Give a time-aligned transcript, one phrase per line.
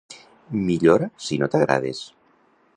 [0.69, 2.03] Millora si no t'agrades!